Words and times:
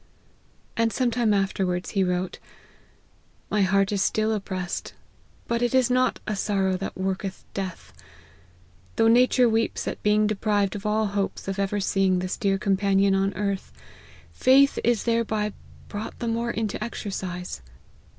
And 0.75 0.91
sometime 0.91 1.31
afterwards 1.31 1.91
he 1.91 2.03
wrote," 2.03 2.39
My 3.51 3.61
heart 3.61 3.91
is 3.91 4.01
still 4.01 4.33
oppressed, 4.33 4.95
but 5.47 5.61
it 5.61 5.75
is 5.75 5.91
not' 5.91 6.19
a 6.27 6.35
sorrow 6.35 6.75
that 6.77 6.97
worketh 6.97 7.45
death.' 7.53 7.93
Though 8.95 9.07
nature 9.07 9.47
weeps 9.47 9.87
at 9.87 10.01
being 10.01 10.25
deprived 10.25 10.75
of 10.75 10.87
all 10.87 11.05
hopes 11.05 11.47
of 11.47 11.59
ever 11.59 11.79
seeing 11.79 12.17
this 12.17 12.35
dear 12.35 12.57
com 12.57 12.77
panion 12.77 13.15
on 13.15 13.35
earth, 13.35 13.71
faith 14.31 14.79
is 14.83 15.03
thereby 15.03 15.53
brought 15.87 16.17
the 16.17 16.27
more 16.27 16.49
into 16.49 16.83
exercise. 16.83 17.61